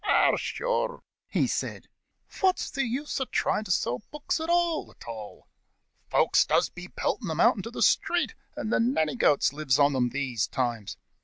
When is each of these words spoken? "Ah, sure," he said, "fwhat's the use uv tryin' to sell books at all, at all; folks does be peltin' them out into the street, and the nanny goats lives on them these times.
"Ah, 0.03 0.35
sure," 0.35 1.03
he 1.27 1.45
said, 1.45 1.87
"fwhat's 2.27 2.71
the 2.71 2.81
use 2.81 3.19
uv 3.19 3.29
tryin' 3.29 3.63
to 3.65 3.69
sell 3.69 4.01
books 4.09 4.39
at 4.39 4.49
all, 4.49 4.89
at 4.89 5.07
all; 5.07 5.47
folks 6.09 6.43
does 6.43 6.69
be 6.69 6.87
peltin' 6.87 7.27
them 7.27 7.39
out 7.39 7.55
into 7.57 7.69
the 7.69 7.83
street, 7.83 8.33
and 8.55 8.73
the 8.73 8.79
nanny 8.79 9.15
goats 9.15 9.53
lives 9.53 9.77
on 9.77 9.93
them 9.93 10.09
these 10.09 10.47
times. 10.47 10.97